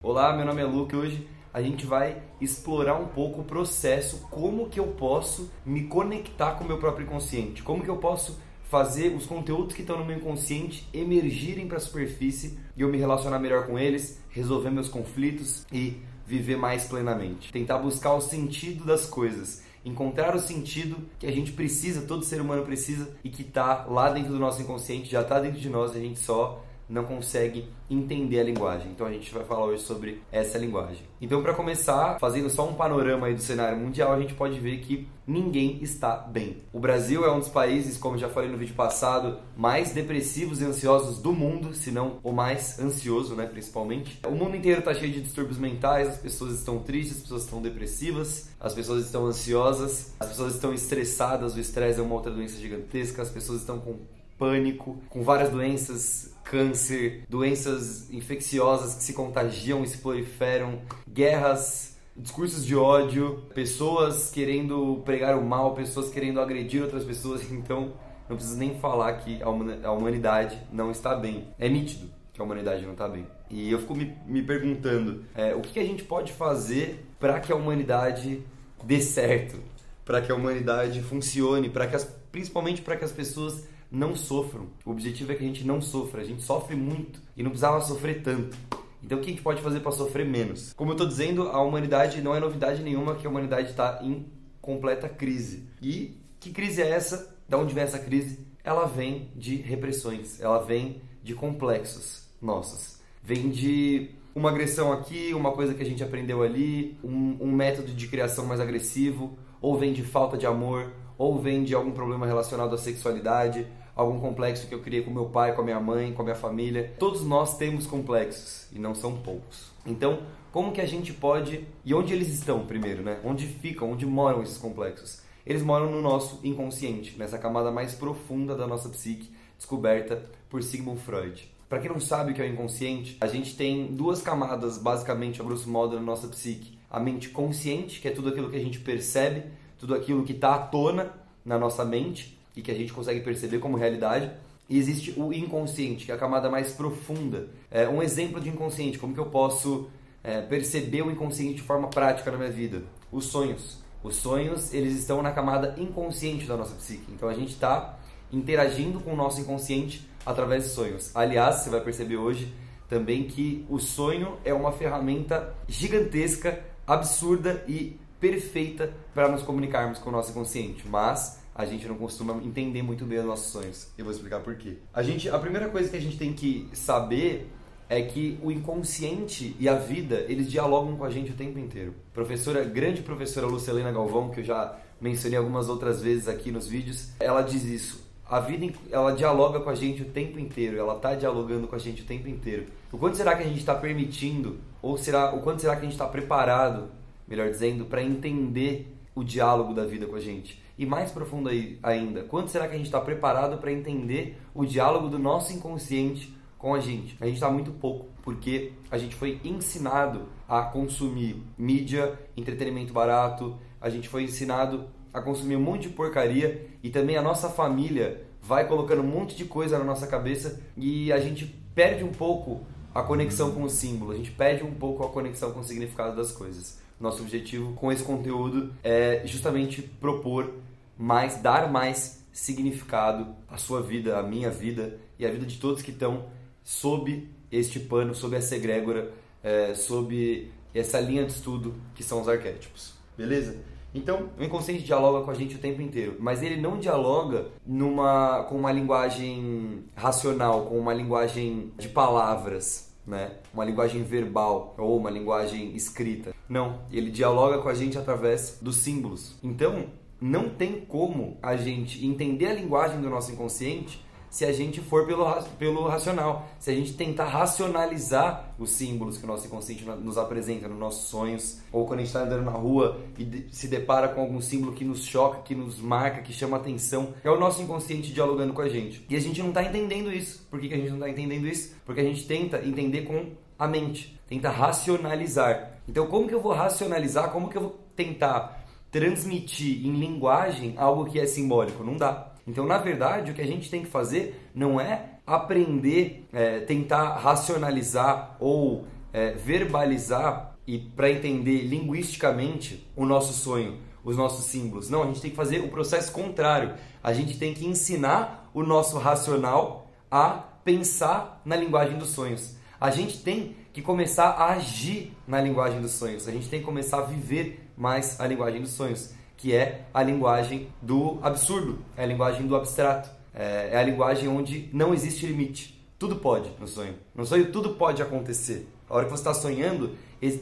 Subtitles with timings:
[0.00, 0.94] Olá, meu nome é Luke.
[0.94, 6.52] Hoje a gente vai explorar um pouco o processo, como que eu posso me conectar
[6.52, 10.04] com o meu próprio inconsciente, como que eu posso fazer os conteúdos que estão no
[10.04, 14.88] meu inconsciente emergirem para a superfície e eu me relacionar melhor com eles, resolver meus
[14.88, 17.50] conflitos e viver mais plenamente.
[17.50, 22.40] Tentar buscar o sentido das coisas, encontrar o sentido que a gente precisa, todo ser
[22.40, 25.90] humano precisa e que está lá dentro do nosso inconsciente, já está dentro de nós,
[25.90, 28.90] a gente só não consegue entender a linguagem.
[28.90, 31.02] Então a gente vai falar hoje sobre essa linguagem.
[31.20, 34.78] Então para começar, fazendo só um panorama aí do cenário mundial, a gente pode ver
[34.78, 36.58] que ninguém está bem.
[36.72, 40.64] O Brasil é um dos países, como já falei no vídeo passado, mais depressivos e
[40.64, 44.18] ansiosos do mundo, se não o mais ansioso, né, principalmente.
[44.26, 47.60] O mundo inteiro está cheio de distúrbios mentais, as pessoas estão tristes, as pessoas estão
[47.60, 52.58] depressivas, as pessoas estão ansiosas, as pessoas estão estressadas, o estresse é uma outra doença
[52.58, 53.98] gigantesca, as pessoas estão com
[54.38, 62.64] pânico, com várias doenças, câncer, doenças infecciosas que se contagiam e se proliferam, guerras, discursos
[62.64, 67.42] de ódio, pessoas querendo pregar o mal, pessoas querendo agredir outras pessoas.
[67.50, 67.92] Então,
[68.28, 71.48] não preciso nem falar que a humanidade não está bem.
[71.58, 73.26] É nítido que a humanidade não está bem.
[73.50, 77.50] E eu fico me, me perguntando é, o que a gente pode fazer para que
[77.50, 78.42] a humanidade
[78.84, 79.58] dê certo,
[80.04, 84.66] para que a humanidade funcione, para que as, principalmente para que as pessoas não sofram.
[84.84, 86.20] O objetivo é que a gente não sofra.
[86.20, 88.56] A gente sofre muito e não precisava sofrer tanto.
[89.02, 90.72] Então o que a gente pode fazer para sofrer menos?
[90.72, 94.26] Como eu estou dizendo, a humanidade não é novidade nenhuma que a humanidade está em
[94.60, 95.68] completa crise.
[95.80, 97.36] E que crise é essa?
[97.48, 98.46] Da onde vem essa crise?
[98.62, 102.98] Ela vem de repressões, ela vem de complexos nossos.
[103.22, 107.92] Vem de uma agressão aqui, uma coisa que a gente aprendeu ali, um, um método
[107.92, 112.24] de criação mais agressivo, ou vem de falta de amor, ou vem de algum problema
[112.24, 116.12] relacionado à sexualidade, algum complexo que eu criei com meu pai, com a minha mãe,
[116.12, 116.94] com a minha família.
[117.00, 119.72] Todos nós temos complexos e não são poucos.
[119.84, 120.20] Então,
[120.52, 123.18] como que a gente pode e onde eles estão primeiro, né?
[123.24, 125.20] Onde ficam, onde moram esses complexos?
[125.44, 131.00] Eles moram no nosso inconsciente, nessa camada mais profunda da nossa psique, descoberta por Sigmund
[131.00, 131.50] Freud.
[131.68, 135.40] Para quem não sabe o que é o inconsciente, a gente tem duas camadas, basicamente,
[135.40, 136.78] a grosso modo, na nossa psique.
[136.90, 139.44] A mente consciente, que é tudo aquilo que a gente percebe,
[139.78, 141.12] tudo aquilo que está à tona
[141.48, 144.30] na nossa mente, e que a gente consegue perceber como realidade.
[144.68, 147.48] E existe o inconsciente, que é a camada mais profunda.
[147.70, 149.88] É um exemplo de inconsciente, como que eu posso
[150.22, 152.82] é, perceber o inconsciente de forma prática na minha vida?
[153.10, 153.78] Os sonhos.
[154.04, 157.10] Os sonhos, eles estão na camada inconsciente da nossa psique.
[157.10, 157.98] Então a gente está
[158.30, 161.16] interagindo com o nosso inconsciente através de sonhos.
[161.16, 162.52] Aliás, você vai perceber hoje
[162.90, 170.10] também que o sonho é uma ferramenta gigantesca, absurda e perfeita para nos comunicarmos com
[170.10, 170.86] o nosso inconsciente.
[170.88, 173.88] Mas a gente não costuma entender muito bem os nossos sonhos.
[173.98, 174.78] Eu vou explicar por quê.
[174.94, 177.50] A gente, a primeira coisa que a gente tem que saber
[177.88, 181.94] é que o inconsciente e a vida, eles dialogam com a gente o tempo inteiro.
[182.12, 187.10] Professora, grande professora Lucelena Galvão, que eu já mencionei algumas outras vezes aqui nos vídeos,
[187.18, 188.06] ela diz isso.
[188.28, 191.78] A vida, ela dialoga com a gente o tempo inteiro, ela está dialogando com a
[191.78, 192.66] gente o tempo inteiro.
[192.92, 195.84] O quanto será que a gente está permitindo, ou será, o quanto será que a
[195.84, 196.90] gente está preparado,
[197.28, 200.60] melhor dizendo, para entender o diálogo da vida com a gente?
[200.78, 201.50] E mais profundo
[201.82, 206.32] ainda, quanto será que a gente está preparado para entender o diálogo do nosso inconsciente
[206.56, 207.16] com a gente?
[207.20, 213.58] A gente está muito pouco, porque a gente foi ensinado a consumir mídia, entretenimento barato,
[213.80, 218.22] a gente foi ensinado a consumir um monte de porcaria e também a nossa família
[218.40, 222.60] vai colocando um monte de coisa na nossa cabeça e a gente perde um pouco
[222.94, 226.16] a conexão com o símbolo, a gente perde um pouco a conexão com o significado
[226.16, 226.80] das coisas.
[227.00, 230.52] Nosso objetivo com esse conteúdo é justamente propor
[230.96, 235.82] mais, dar mais significado à sua vida, à minha vida e à vida de todos
[235.82, 236.26] que estão
[236.62, 242.28] sob este pano, sob essa egrégora, é, sob essa linha de estudo que são os
[242.28, 242.94] arquétipos.
[243.16, 243.56] Beleza?
[243.94, 248.44] Então, o inconsciente dialoga com a gente o tempo inteiro, mas ele não dialoga numa,
[248.44, 253.32] com uma linguagem racional, com uma linguagem de palavras, né?
[253.52, 256.34] Uma linguagem verbal ou uma linguagem escrita.
[256.48, 259.36] Não, ele dialoga com a gente através dos símbolos.
[259.42, 259.86] Então,
[260.20, 265.06] não tem como a gente entender a linguagem do nosso inconsciente se a gente for
[265.06, 265.24] pelo,
[265.58, 270.68] pelo racional, se a gente tentar racionalizar os símbolos que o nosso inconsciente nos apresenta
[270.68, 274.20] nos nossos sonhos, ou quando a gente está andando na rua e se depara com
[274.20, 278.12] algum símbolo que nos choca, que nos marca, que chama atenção, é o nosso inconsciente
[278.12, 279.04] dialogando com a gente.
[279.08, 280.46] E a gente não está entendendo isso.
[280.50, 281.74] Por que, que a gente não está entendendo isso?
[281.84, 285.78] Porque a gente tenta entender com a mente, tenta racionalizar.
[285.88, 287.30] Então, como que eu vou racionalizar?
[287.30, 291.84] Como que eu vou tentar transmitir em linguagem algo que é simbólico.
[291.84, 292.32] Não dá.
[292.48, 297.18] Então, na verdade, o que a gente tem que fazer não é aprender, é, tentar
[297.18, 304.88] racionalizar ou é, verbalizar e para entender linguisticamente o nosso sonho, os nossos símbolos.
[304.88, 306.74] Não, a gente tem que fazer o processo contrário.
[307.02, 310.30] A gente tem que ensinar o nosso racional a
[310.64, 312.56] pensar na linguagem dos sonhos.
[312.80, 316.26] A gente tem que começar a agir na linguagem dos sonhos.
[316.26, 320.02] A gente tem que começar a viver mais a linguagem dos sonhos, que é a
[320.02, 325.24] linguagem do absurdo, é a linguagem do abstrato, é, é a linguagem onde não existe
[325.24, 325.78] limite.
[325.98, 326.94] Tudo pode no sonho.
[327.14, 328.68] No sonho tudo pode acontecer.
[328.90, 329.96] A hora que você está sonhando,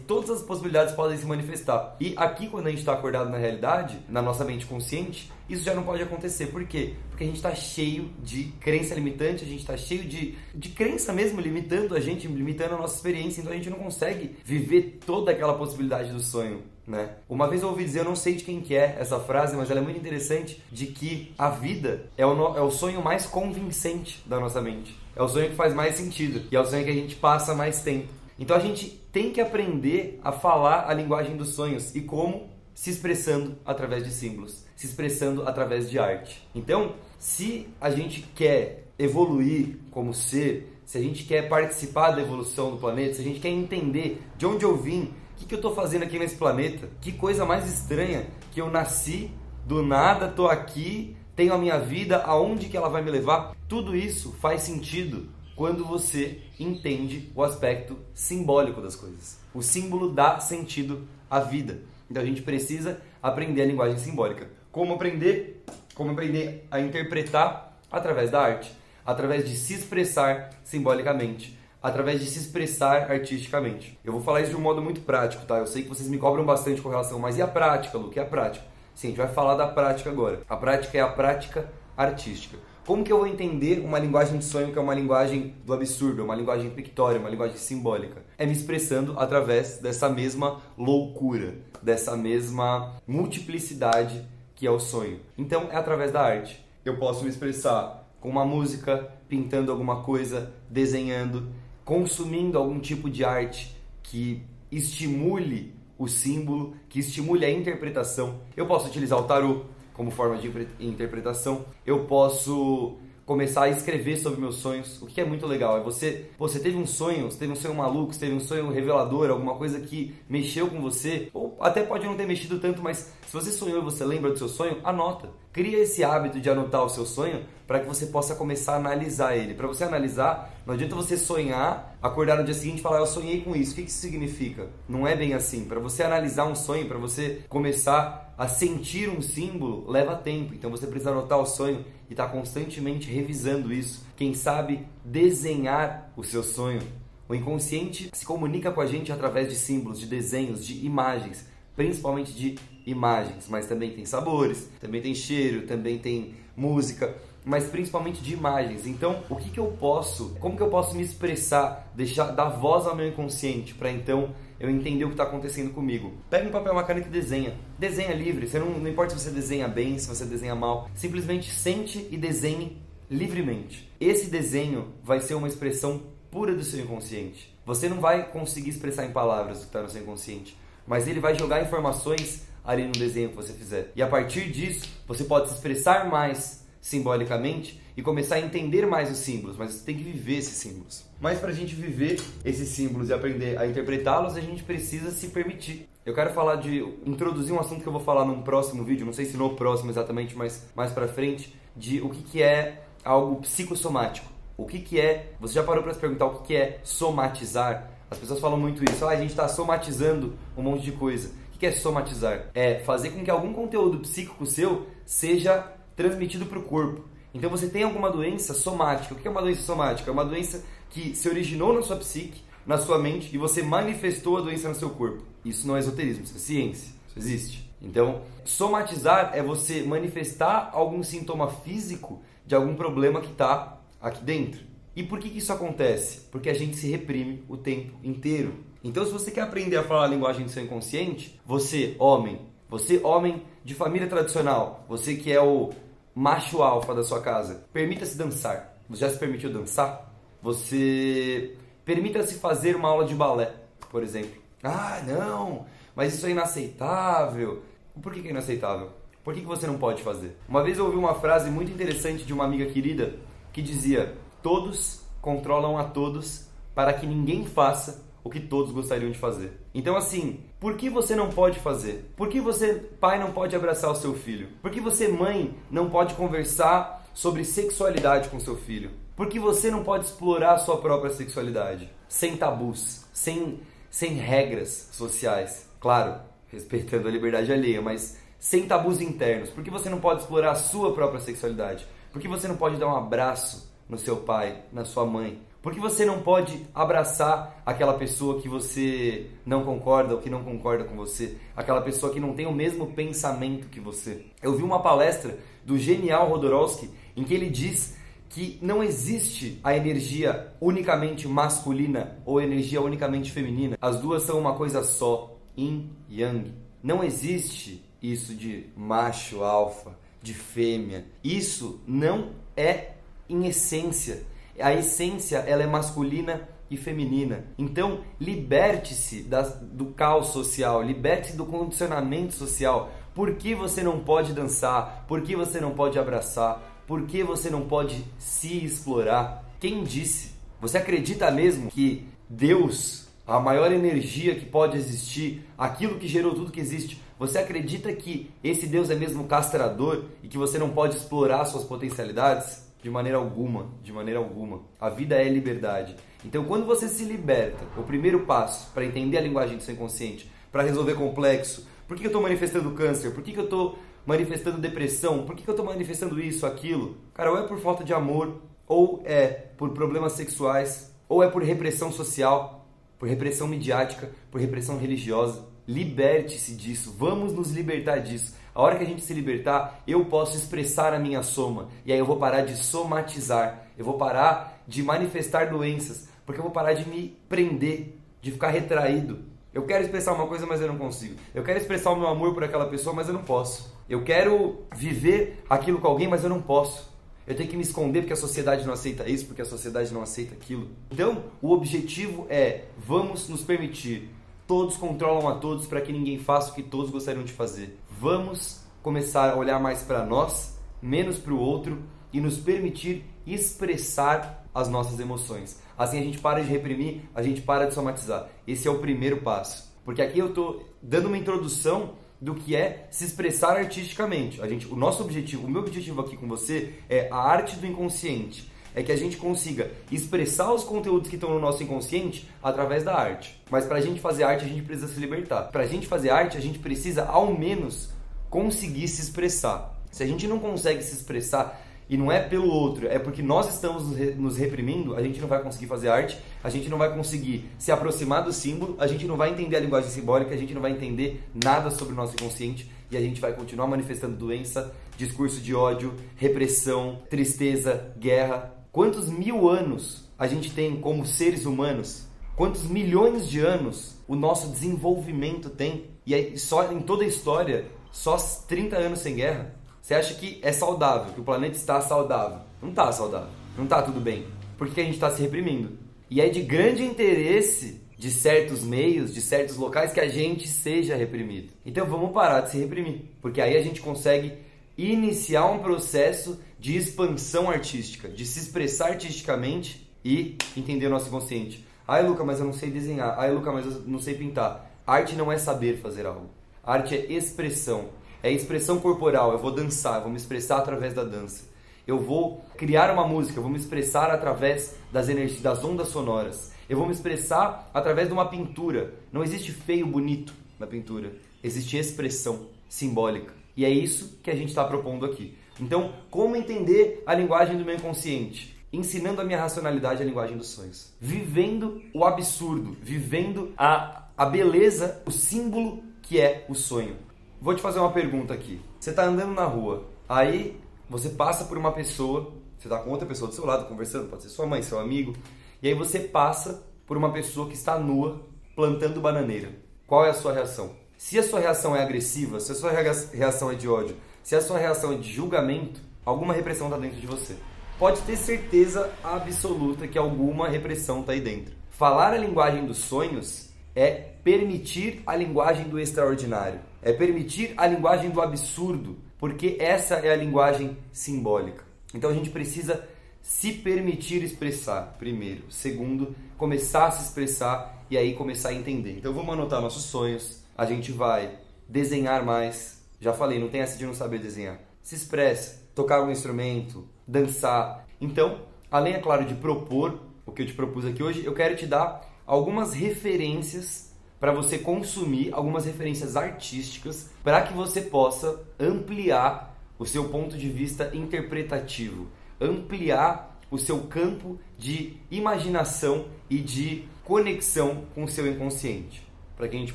[0.07, 1.97] todas as possibilidades podem se manifestar.
[2.01, 5.75] E aqui, quando a gente está acordado na realidade, na nossa mente consciente, isso já
[5.75, 6.47] não pode acontecer.
[6.47, 6.95] Por quê?
[7.11, 11.13] Porque a gente está cheio de crença limitante, a gente está cheio de, de crença
[11.13, 15.33] mesmo limitando a gente, limitando a nossa experiência, então a gente não consegue viver toda
[15.33, 16.63] aquela possibilidade do sonho.
[16.87, 17.11] Né?
[17.29, 19.71] Uma vez eu ouvi dizer, eu não sei de quem que é essa frase, mas
[19.71, 24.23] ela é muito interessante, de que a vida é o, é o sonho mais convincente
[24.25, 24.97] da nossa mente.
[25.17, 27.55] É o sonho que faz mais sentido e é o sonho que a gente passa
[27.55, 28.09] mais tempo.
[28.39, 32.91] Então a gente tem que aprender a falar a linguagem dos sonhos e como se
[32.91, 36.47] expressando através de símbolos, se expressando através de arte.
[36.55, 42.73] Então, se a gente quer evoluir como ser, se a gente quer participar da evolução
[42.73, 45.59] do planeta, se a gente quer entender de onde eu vim, o que, que eu
[45.59, 49.31] estou fazendo aqui nesse planeta, que coisa mais estranha que eu nasci,
[49.67, 53.95] do nada estou aqui, tenho a minha vida, aonde que ela vai me levar, tudo
[53.95, 59.39] isso faz sentido quando você entende o aspecto simbólico das coisas.
[59.53, 61.83] O símbolo dá sentido à vida.
[62.11, 64.49] Então a gente precisa aprender a linguagem simbólica.
[64.73, 65.63] Como aprender?
[65.95, 68.73] Como aprender a interpretar através da arte,
[69.05, 71.56] através de se expressar simbolicamente,
[71.87, 73.97] através de se expressar artisticamente.
[74.05, 75.59] Eu vou falar isso de um modo muito prático, tá?
[75.59, 78.11] Eu sei que vocês me cobram bastante com relação, mas e a prática, Lu?
[78.11, 78.65] Que é a prática?
[78.93, 80.41] Sim, a gente vai falar da prática agora.
[80.49, 82.59] A prática é a prática artística.
[82.85, 86.25] Como que eu vou entender uma linguagem de sonho que é uma linguagem do absurdo,
[86.25, 88.23] uma linguagem pictória, uma linguagem simbólica?
[88.37, 95.21] É me expressando através dessa mesma loucura, dessa mesma multiplicidade que é o sonho.
[95.39, 96.65] Então é através da arte.
[96.85, 101.49] Eu posso me expressar com uma música, pintando alguma coisa, desenhando,
[101.87, 104.43] consumindo algum tipo de arte que
[104.73, 108.41] estimule o símbolo, que estimule a interpretação.
[108.57, 109.63] Eu posso utilizar o tarô,
[109.95, 110.51] como forma de
[110.81, 111.65] interpretação.
[111.87, 115.77] Eu posso começar a escrever sobre meus sonhos, o que é muito legal.
[115.77, 118.71] É você, você teve um sonho, você teve um sonho maluco, você teve um sonho
[118.71, 123.13] revelador, alguma coisa que mexeu com você, ou até pode não ter mexido tanto, mas
[123.27, 125.29] se você sonhou e você lembra do seu sonho, anota.
[125.53, 129.37] Cria esse hábito de anotar o seu sonho para que você possa começar a analisar
[129.37, 129.55] ele.
[129.55, 133.41] Para você analisar, não adianta você sonhar, acordar no dia seguinte e falar eu sonhei
[133.41, 133.73] com isso.
[133.73, 134.69] O que isso significa?
[134.89, 135.65] Não é bem assim.
[135.65, 140.55] Para você analisar um sonho, para você começar a sentir um símbolo, leva tempo.
[140.55, 144.05] Então você precisa anotar o sonho e estar tá constantemente revisando isso.
[144.17, 146.83] Quem sabe desenhar o seu sonho.
[147.29, 152.33] O inconsciente se comunica com a gente através de símbolos, de desenhos, de imagens, principalmente
[152.33, 152.57] de
[152.87, 158.89] imagens, mas também tem sabores, também tem cheiro, também tem música, mas principalmente de imagens.
[158.89, 162.87] Então, o que, que eu posso, como que eu posso me expressar, deixar dar voz
[162.87, 166.13] ao meu inconsciente para então eu entender o que está acontecendo comigo.
[166.29, 167.55] Pega um papel, uma caneta e desenha.
[167.79, 168.49] Desenha livre.
[168.49, 170.91] Você não, não importa se você desenha bem, se você desenha mal.
[170.95, 173.89] Simplesmente sente e desenhe livremente.
[174.01, 176.03] Esse desenho vai ser uma expressão
[176.33, 177.57] pura do seu inconsciente.
[177.65, 181.21] Você não vai conseguir expressar em palavras o que está no seu inconsciente, mas ele
[181.21, 183.93] vai jogar informações ali no desenho que você fizer.
[183.95, 189.11] E a partir disso, você pode se expressar mais simbolicamente e começar a entender mais
[189.11, 191.05] os símbolos, mas você tem que viver esses símbolos.
[191.21, 195.29] Mas para a gente viver esses símbolos e aprender a interpretá-los, a gente precisa se
[195.29, 195.89] permitir.
[196.05, 199.13] Eu quero falar de introduzir um assunto que eu vou falar num próximo vídeo, não
[199.13, 203.41] sei se no próximo exatamente, mas mais para frente, de o que, que é algo
[203.41, 204.31] psicossomático.
[204.57, 205.33] O que, que é?
[205.41, 207.91] Você já parou para se perguntar o que, que é somatizar?
[208.11, 209.05] As pessoas falam muito isso.
[209.05, 211.33] Ah, a gente está somatizando um monte de coisa.
[211.55, 212.51] O que é somatizar?
[212.55, 217.05] É fazer com que algum conteúdo psíquico seu seja transmitido para o corpo.
[217.35, 219.15] Então você tem alguma doença somática.
[219.15, 220.11] O que é uma doença somática?
[220.11, 224.39] É uma doença que se originou na sua psique, na sua mente, e você manifestou
[224.39, 225.23] a doença no seu corpo.
[225.45, 226.95] Isso não é esoterismo, isso é ciência.
[227.09, 227.71] Isso existe.
[227.81, 234.61] Então, somatizar é você manifestar algum sintoma físico de algum problema que está aqui dentro.
[234.95, 236.23] E por que, que isso acontece?
[236.31, 238.55] Porque a gente se reprime o tempo inteiro.
[238.83, 242.99] Então, se você quer aprender a falar a linguagem do seu inconsciente, você, homem, você,
[243.05, 245.71] homem de família tradicional, você que é o
[246.17, 248.75] macho alfa da sua casa, permita-se dançar.
[248.89, 250.11] Você já se permitiu dançar?
[250.41, 251.55] Você
[251.85, 253.53] permita-se fazer uma aula de balé,
[253.91, 254.41] por exemplo.
[254.63, 257.63] Ah, não, mas isso é inaceitável.
[258.01, 258.93] Por que é inaceitável?
[259.23, 260.39] Por que você não pode fazer?
[260.49, 263.17] Uma vez eu ouvi uma frase muito interessante de uma amiga querida
[263.53, 269.19] que dizia: Todos controlam a todos para que ninguém faça o que todos gostariam de
[269.19, 269.53] fazer.
[269.73, 272.13] Então, assim, por que você não pode fazer?
[272.17, 274.49] Por que você, pai, não pode abraçar o seu filho?
[274.61, 278.91] Por que você, mãe, não pode conversar sobre sexualidade com seu filho?
[279.15, 281.89] Por que você não pode explorar a sua própria sexualidade?
[282.09, 285.71] Sem tabus, sem, sem regras sociais.
[285.79, 289.51] Claro, respeitando a liberdade alheia, mas sem tabus internos.
[289.51, 291.87] Por que você não pode explorar a sua própria sexualidade?
[292.13, 295.41] Por que você não pode dar um abraço no seu pai, na sua mãe?
[295.67, 300.45] Por que você não pode abraçar aquela pessoa que você não concorda ou que não
[300.45, 301.37] concorda com você?
[301.57, 304.27] Aquela pessoa que não tem o mesmo pensamento que você?
[304.41, 307.97] Eu vi uma palestra do genial Rodorowski em que ele diz
[308.29, 313.77] que não existe a energia unicamente masculina ou energia unicamente feminina.
[313.81, 316.55] As duas são uma coisa só, yin yang.
[316.81, 321.07] Não existe isso de macho alfa, de fêmea.
[321.25, 322.96] Isso não é
[323.29, 324.25] em essência
[324.61, 327.45] a essência ela é masculina e feminina.
[327.57, 329.27] Então, liberte-se
[329.73, 332.91] do caos social, liberte-se do condicionamento social.
[333.15, 335.05] Por que você não pode dançar?
[335.07, 336.83] Por que você não pode abraçar?
[336.87, 339.45] Por que você não pode se explorar?
[339.61, 340.33] Quem disse?
[340.61, 346.51] Você acredita mesmo que Deus, a maior energia que pode existir, aquilo que gerou tudo
[346.51, 350.97] que existe, você acredita que esse Deus é mesmo castrador e que você não pode
[350.97, 352.66] explorar suas potencialidades?
[352.87, 354.61] De maneira alguma, de maneira alguma.
[354.81, 355.97] A vida é liberdade.
[356.25, 360.31] Então, quando você se liberta, o primeiro passo para entender a linguagem do seu inconsciente,
[360.53, 363.11] para resolver complexo, por que eu estou manifestando câncer?
[363.11, 363.77] Por que eu estou
[364.07, 365.27] manifestando depressão?
[365.27, 366.97] Por que eu estou manifestando isso, aquilo?
[367.13, 371.43] Cara, ou é por falta de amor, ou é por problemas sexuais, ou é por
[371.43, 372.69] repressão social,
[373.01, 375.45] por repressão midiática, por repressão religiosa.
[375.67, 376.95] Liberte-se disso.
[376.99, 378.35] Vamos nos libertar disso.
[378.55, 381.69] A hora que a gente se libertar, eu posso expressar a minha soma.
[381.85, 383.67] E aí eu vou parar de somatizar.
[383.77, 386.09] Eu vou parar de manifestar doenças.
[386.25, 389.21] Porque eu vou parar de me prender, de ficar retraído.
[389.53, 391.15] Eu quero expressar uma coisa, mas eu não consigo.
[391.35, 393.75] Eu quero expressar o meu amor por aquela pessoa, mas eu não posso.
[393.89, 396.95] Eu quero viver aquilo com alguém, mas eu não posso.
[397.27, 400.03] Eu tenho que me esconder porque a sociedade não aceita isso, porque a sociedade não
[400.03, 400.69] aceita aquilo.
[400.91, 404.11] Então, o objetivo é: vamos nos permitir.
[404.47, 407.79] Todos controlam a todos para que ninguém faça o que todos gostariam de fazer.
[407.99, 414.47] Vamos começar a olhar mais para nós, menos para o outro e nos permitir expressar
[414.55, 415.61] as nossas emoções.
[415.77, 418.29] Assim a gente para de reprimir, a gente para de somatizar.
[418.47, 419.75] Esse é o primeiro passo.
[419.85, 424.41] Porque aqui eu estou dando uma introdução do que é se expressar artisticamente.
[424.41, 427.67] A gente, o nosso objetivo, o meu objetivo aqui com você é a arte do
[427.67, 432.85] inconsciente é que a gente consiga expressar os conteúdos que estão no nosso inconsciente através
[432.85, 433.43] da arte.
[433.51, 435.45] Mas para a gente fazer arte, a gente precisa se libertar.
[435.45, 437.89] Para a gente fazer arte, a gente precisa ao menos
[438.29, 439.75] conseguir se expressar.
[439.91, 443.49] Se a gente não consegue se expressar e não é pelo outro, é porque nós
[443.55, 447.49] estamos nos reprimindo, a gente não vai conseguir fazer arte, a gente não vai conseguir
[447.59, 450.61] se aproximar do símbolo, a gente não vai entender a linguagem simbólica, a gente não
[450.61, 455.41] vai entender nada sobre o nosso inconsciente e a gente vai continuar manifestando doença, discurso
[455.41, 462.07] de ódio, repressão, tristeza, guerra, Quantos mil anos a gente tem como seres humanos?
[462.37, 465.87] Quantos milhões de anos o nosso desenvolvimento tem?
[466.05, 469.55] E aí, só em toda a história, só 30 anos sem guerra?
[469.81, 472.41] Você acha que é saudável, que o planeta está saudável?
[472.61, 474.27] Não está saudável, não está tudo bem.
[474.59, 475.79] Por que a gente está se reprimindo?
[476.11, 480.95] E é de grande interesse de certos meios, de certos locais, que a gente seja
[480.95, 481.49] reprimido.
[481.65, 484.35] Então vamos parar de se reprimir, porque aí a gente consegue
[484.77, 491.67] iniciar um processo de expansão artística, de se expressar artisticamente e entender o nosso inconsciente.
[491.87, 493.19] Ai, Luca, mas eu não sei desenhar.
[493.19, 494.71] Ai, Luca, mas eu não sei pintar.
[494.87, 496.29] Arte não é saber fazer algo.
[496.63, 497.91] Arte é expressão.
[498.23, 499.33] É expressão corporal.
[499.33, 501.45] Eu vou dançar, eu vou me expressar através da dança.
[501.87, 506.53] Eu vou criar uma música, eu vou me expressar através das energias, das ondas sonoras.
[506.69, 508.95] Eu vou me expressar através de uma pintura.
[509.13, 511.13] Não existe feio bonito na pintura.
[511.43, 513.36] Existe expressão simbólica.
[513.57, 515.37] E é isso que a gente está propondo aqui.
[515.61, 518.55] Então, como entender a linguagem do meu inconsciente?
[518.73, 520.93] Ensinando a minha racionalidade a linguagem dos sonhos.
[521.01, 526.97] Vivendo o absurdo, vivendo a, a beleza, o símbolo que é o sonho.
[527.41, 528.61] Vou te fazer uma pergunta aqui.
[528.79, 533.07] Você está andando na rua, aí você passa por uma pessoa, você está com outra
[533.07, 535.15] pessoa do seu lado conversando, pode ser sua mãe, seu amigo,
[535.63, 538.21] e aí você passa por uma pessoa que está nua
[538.55, 539.53] plantando bananeira.
[539.87, 540.71] Qual é a sua reação?
[541.09, 544.41] Se a sua reação é agressiva, se a sua reação é de ódio, se a
[544.41, 547.37] sua reação é de julgamento, alguma repressão está dentro de você.
[547.79, 551.55] Pode ter certeza absoluta que alguma repressão está aí dentro.
[551.71, 553.93] Falar a linguagem dos sonhos é
[554.25, 560.17] permitir a linguagem do extraordinário, é permitir a linguagem do absurdo, porque essa é a
[560.17, 561.63] linguagem simbólica.
[561.95, 562.85] Então a gente precisa
[563.23, 565.45] se permitir expressar, primeiro.
[565.51, 568.97] Segundo, começar a se expressar e aí começar a entender.
[568.99, 572.83] Então vamos anotar nossos sonhos, a gente vai desenhar mais.
[573.01, 574.59] Já falei, não tem essa de não saber desenhar.
[574.83, 577.87] Se expressa, tocar um instrumento, dançar.
[578.01, 581.55] Então, além, é claro, de propor o que eu te propus aqui hoje, eu quero
[581.57, 589.57] te dar algumas referências para você consumir, algumas referências artísticas, para que você possa ampliar
[589.79, 592.09] o seu ponto de vista interpretativo,
[592.41, 599.06] ampliar o seu campo de imaginação e de conexão com o seu inconsciente,
[599.37, 599.75] para que a gente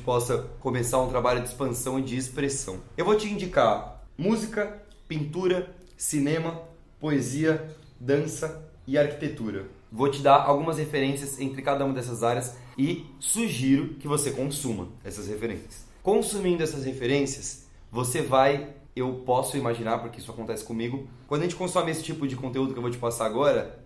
[0.00, 2.80] possa começar um trabalho de expansão e de expressão.
[2.96, 6.62] Eu vou te indicar música, pintura, cinema,
[6.98, 9.66] poesia, dança e arquitetura.
[9.90, 14.88] Vou te dar algumas referências entre cada uma dessas áreas e sugiro que você consuma
[15.04, 15.86] essas referências.
[16.02, 21.56] Consumindo essas referências, você vai, eu posso imaginar, porque isso acontece comigo, quando a gente
[21.56, 23.78] consome esse tipo de conteúdo que eu vou te passar agora,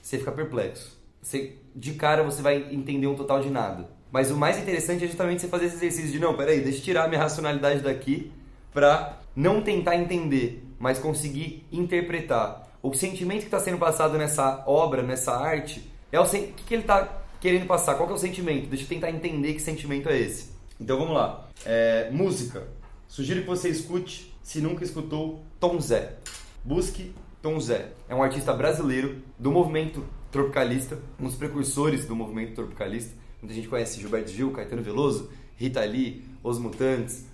[0.00, 1.00] você fica perplexo.
[1.22, 3.88] Você, de cara você vai entender um total de nada.
[4.12, 6.82] Mas o mais interessante é justamente você fazer esse exercício de não, peraí, deixa eu
[6.82, 8.30] tirar minha racionalidade daqui
[8.70, 12.68] para não tentar entender, mas conseguir interpretar.
[12.82, 16.52] O sentimento que está sendo passado nessa obra, nessa arte, é o sen...
[16.52, 17.94] que, que ele está querendo passar?
[17.94, 18.68] Qual é o sentimento?
[18.68, 20.50] Deixa eu tentar entender que sentimento é esse.
[20.78, 21.48] Então vamos lá.
[21.64, 22.68] É, música.
[23.08, 26.16] Sugiro que você escute, se nunca escutou, Tom Zé.
[26.62, 27.92] Busque Tom Zé.
[28.10, 33.21] É um artista brasileiro do movimento tropicalista, um dos precursores do movimento tropicalista.
[33.42, 37.26] Muita gente conhece Gilberto Gil, Caetano Veloso, Rita Lee, Os Mutantes,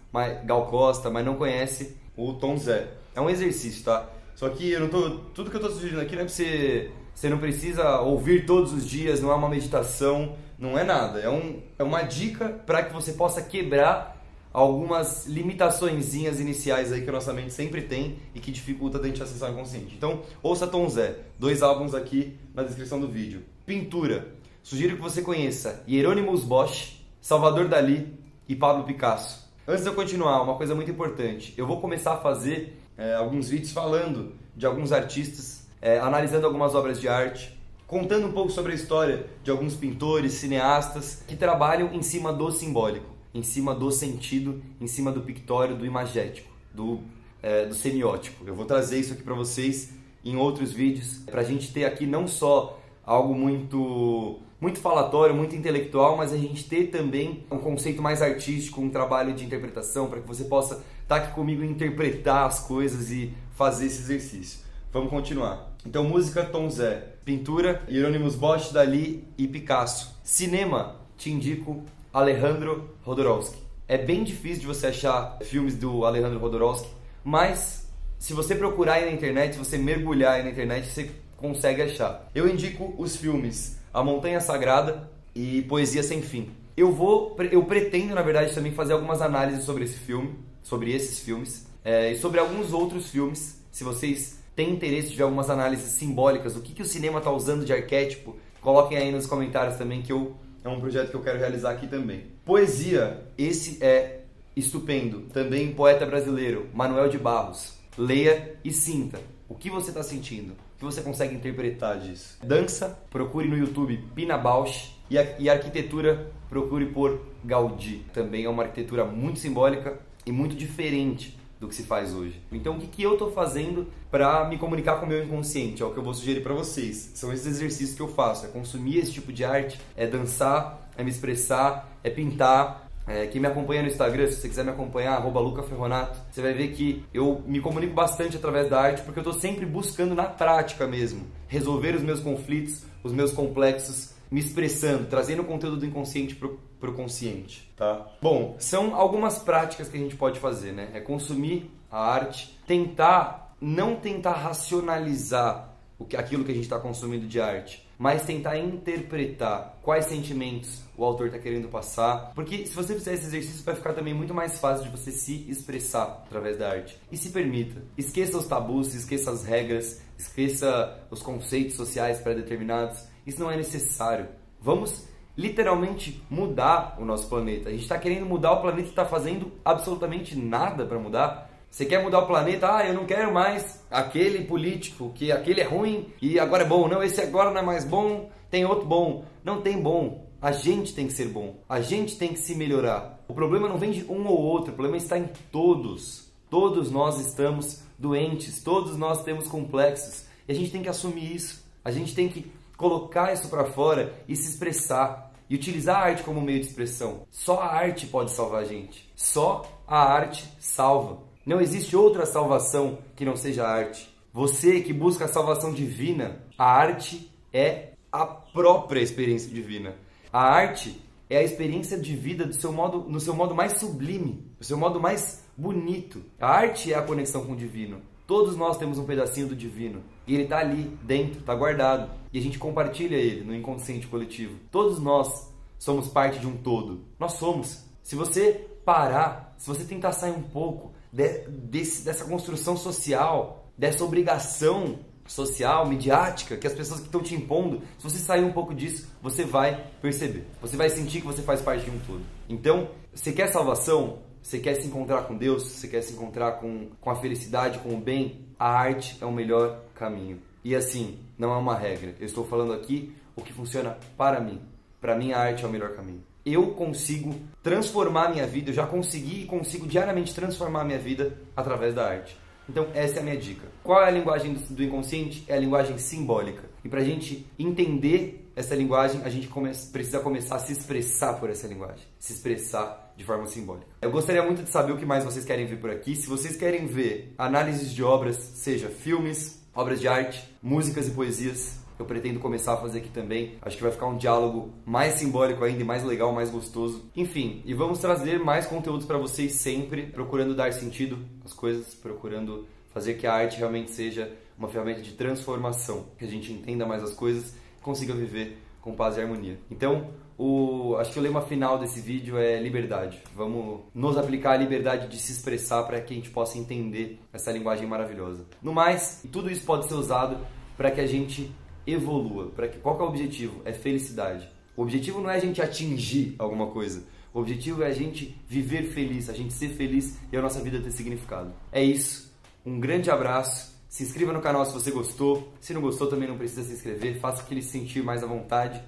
[0.44, 2.88] Gal Costa, mas não conhece o Tom Zé.
[3.14, 4.08] É um exercício, tá?
[4.34, 6.90] Só que eu não tô, tudo que eu tô sugerindo aqui não é pra você.
[7.14, 11.18] Você não precisa ouvir todos os dias, não é uma meditação, não é nada.
[11.18, 14.16] É, um, é uma dica para que você possa quebrar
[14.52, 19.22] algumas limitaçõezinhas iniciais aí que a nossa mente sempre tem e que dificulta a gente
[19.22, 19.94] acessar o inconsciente.
[19.94, 23.42] Então, ouça Tom Zé, dois álbuns aqui na descrição do vídeo.
[23.66, 24.37] Pintura.
[24.68, 28.12] Sugiro que você conheça Hieronymus Bosch, Salvador Dali
[28.46, 29.50] e Pablo Picasso.
[29.66, 31.54] Antes de eu continuar, uma coisa muito importante.
[31.56, 36.74] Eu vou começar a fazer é, alguns vídeos falando de alguns artistas, é, analisando algumas
[36.74, 41.94] obras de arte, contando um pouco sobre a história de alguns pintores, cineastas que trabalham
[41.94, 47.00] em cima do simbólico, em cima do sentido, em cima do pictório, do imagético, do,
[47.42, 48.44] é, do semiótico.
[48.46, 52.04] Eu vou trazer isso aqui para vocês em outros vídeos, para a gente ter aqui
[52.04, 58.02] não só algo muito muito falatório, muito intelectual, mas a gente ter também um conceito
[58.02, 61.66] mais artístico, um trabalho de interpretação, para que você possa estar tá aqui comigo e
[61.66, 64.60] interpretar as coisas e fazer esse exercício.
[64.92, 65.74] Vamos continuar.
[65.86, 70.18] Então, música Tom Zé, pintura Hieronymus Bosch, Dali e Picasso.
[70.24, 73.62] Cinema, te indico Alejandro Jodorowsky.
[73.86, 76.88] É bem difícil de você achar filmes do Alejandro Jodorowsky,
[77.22, 81.82] mas se você procurar aí na internet, se você mergulhar aí na internet, você consegue
[81.82, 82.28] achar.
[82.34, 86.50] Eu indico os filmes a Montanha Sagrada e Poesia Sem Fim.
[86.76, 91.20] Eu vou, eu pretendo na verdade também fazer algumas análises sobre esse filme, sobre esses
[91.20, 93.60] filmes é, e sobre alguns outros filmes.
[93.72, 97.64] Se vocês têm interesse de algumas análises simbólicas, o que, que o cinema está usando
[97.64, 101.38] de arquétipo, coloquem aí nos comentários também que eu é um projeto que eu quero
[101.38, 102.26] realizar aqui também.
[102.44, 104.20] Poesia, esse é
[104.56, 105.22] estupendo.
[105.32, 107.78] Também poeta brasileiro, Manuel de Barros.
[107.96, 109.18] Leia e sinta.
[109.48, 110.54] O que você está sentindo?
[110.78, 112.38] Que você consegue interpretar disso?
[112.42, 114.96] Dança, procure no YouTube Pina Bausch.
[115.10, 118.04] E, a, e arquitetura, procure por Gaudí.
[118.12, 122.40] Também é uma arquitetura muito simbólica e muito diferente do que se faz hoje.
[122.52, 125.82] Então, o que, que eu estou fazendo para me comunicar com o meu inconsciente?
[125.82, 127.10] É o que eu vou sugerir para vocês.
[127.14, 131.02] São esses exercícios que eu faço: é consumir esse tipo de arte, é dançar, é
[131.02, 135.14] me expressar, é pintar, é, quem me acompanha no Instagram, se você quiser me acompanhar,
[135.14, 139.22] arroba lucaferronato, você vai ver que eu me comunico bastante através da arte porque eu
[139.22, 145.06] estou sempre buscando na prática mesmo resolver os meus conflitos, os meus complexos, me expressando,
[145.06, 148.06] trazendo o conteúdo do inconsciente para o consciente, tá?
[148.20, 150.90] Bom, são algumas práticas que a gente pode fazer, né?
[150.92, 155.67] É consumir a arte, tentar, não tentar racionalizar
[155.98, 160.82] o que, aquilo que a gente está consumindo de arte, mas tentar interpretar quais sentimentos
[160.96, 162.32] o autor está querendo passar.
[162.34, 165.44] Porque se você fizer esse exercício, vai ficar também muito mais fácil de você se
[165.48, 166.96] expressar através da arte.
[167.10, 167.82] E se permita.
[167.96, 173.04] Esqueça os tabus, esqueça as regras, esqueça os conceitos sociais pré-determinados.
[173.26, 174.28] Isso não é necessário.
[174.60, 177.68] Vamos literalmente mudar o nosso planeta.
[177.68, 181.47] A gente está querendo mudar o planeta e está fazendo absolutamente nada para mudar.
[181.70, 182.76] Você quer mudar o planeta?
[182.76, 186.88] Ah, eu não quero mais aquele político, que aquele é ruim e agora é bom.
[186.88, 189.24] Não, esse agora não é mais bom, tem outro bom.
[189.44, 190.26] Não tem bom.
[190.40, 191.56] A gente tem que ser bom.
[191.68, 193.22] A gente tem que se melhorar.
[193.28, 196.28] O problema não vem de um ou outro, o problema está em todos.
[196.48, 200.24] Todos nós estamos doentes, todos nós temos complexos.
[200.46, 201.64] E a gente tem que assumir isso.
[201.84, 206.22] A gente tem que colocar isso para fora e se expressar e utilizar a arte
[206.22, 207.26] como meio de expressão.
[207.30, 209.10] Só a arte pode salvar a gente.
[209.16, 211.27] Só a arte salva.
[211.48, 214.14] Não existe outra salvação que não seja a arte.
[214.34, 219.96] Você que busca a salvação divina, a arte é a própria experiência divina.
[220.30, 224.44] A arte é a experiência de vida do seu modo, no seu modo mais sublime,
[224.58, 226.22] no seu modo mais bonito.
[226.38, 228.02] A arte é a conexão com o divino.
[228.26, 230.02] Todos nós temos um pedacinho do divino.
[230.26, 232.10] E ele está ali, dentro, está guardado.
[232.30, 234.58] E a gente compartilha ele no inconsciente coletivo.
[234.70, 237.06] Todos nós somos parte de um todo.
[237.18, 237.86] Nós somos.
[238.02, 244.04] Se você parar, se você tentar sair um pouco de, desse, dessa construção social, dessa
[244.04, 248.74] obrigação social, midiática, que as pessoas que estão te impondo, se você sair um pouco
[248.74, 250.44] disso, você vai perceber.
[250.60, 252.22] Você vai sentir que você faz parte de um todo.
[252.48, 254.20] Então, você quer salvação?
[254.42, 255.64] Você quer se encontrar com Deus?
[255.64, 258.46] Você quer se encontrar com, com a felicidade, com o bem?
[258.58, 260.40] A arte é o melhor caminho.
[260.64, 262.14] E assim, não é uma regra.
[262.18, 264.60] Eu estou falando aqui o que funciona para mim.
[265.00, 266.22] Para mim, a arte é o melhor caminho.
[266.50, 271.94] Eu consigo transformar minha vida, eu já consegui e consigo diariamente transformar minha vida através
[271.94, 272.34] da arte.
[272.66, 273.66] Então, essa é a minha dica.
[273.84, 275.44] Qual é a linguagem do inconsciente?
[275.46, 276.64] É a linguagem simbólica.
[276.82, 281.34] E para a gente entender essa linguagem, a gente come precisa começar a se expressar
[281.34, 282.04] por essa linguagem.
[282.18, 283.86] Se expressar de forma simbólica.
[284.00, 286.16] Eu gostaria muito de saber o que mais vocês querem ver por aqui.
[286.16, 291.78] Se vocês querem ver análises de obras, seja filmes, obras de arte, músicas e poesias,
[291.98, 293.54] eu pretendo começar a fazer aqui também.
[293.62, 297.04] Acho que vai ficar um diálogo mais simbólico ainda, mais legal, mais gostoso.
[297.16, 302.66] Enfim, e vamos trazer mais conteúdos para vocês sempre, procurando dar sentido às coisas, procurando
[302.92, 307.02] fazer que a arte realmente seja uma ferramenta de transformação, que a gente entenda mais
[307.02, 309.58] as coisas, consiga viver com paz e harmonia.
[309.70, 313.20] Então, o, acho que o lema final desse vídeo é liberdade.
[313.34, 317.50] Vamos nos aplicar a liberdade de se expressar para que a gente possa entender essa
[317.52, 318.46] linguagem maravilhosa.
[318.62, 320.38] No mais, tudo isso pode ser usado
[320.76, 321.52] para que a gente
[321.92, 322.50] evolua.
[322.50, 323.62] Para que qual que é o objetivo?
[323.64, 324.48] É felicidade.
[324.76, 327.04] O objetivo não é a gente atingir alguma coisa.
[327.32, 330.80] O objetivo é a gente viver feliz, a gente ser feliz e a nossa vida
[330.80, 331.52] ter significado.
[331.70, 332.32] É isso.
[332.64, 333.76] Um grande abraço.
[333.88, 335.52] Se inscreva no canal se você gostou.
[335.60, 337.20] Se não gostou, também não precisa se inscrever.
[337.20, 338.82] Faça aquele sentir mais à vontade.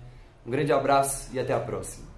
[0.46, 2.10] Um grande abraço e até a próxima.